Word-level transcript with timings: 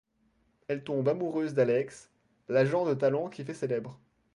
Elle 0.67 0.83
tombe 0.83 1.09
amoureuse 1.09 1.53
d'Alex, 1.53 2.09
l' 2.49 2.57
agent 2.57 2.85
de 2.87 2.95
talent 2.95 3.29
qui 3.29 3.43
fait 3.43 3.53
célèbre. 3.53 3.99